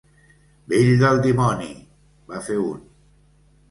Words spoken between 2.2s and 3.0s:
va fer un.